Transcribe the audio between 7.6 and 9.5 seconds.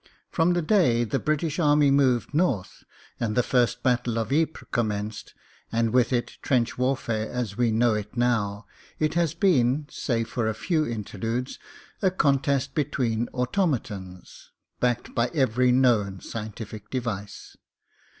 know it now— it has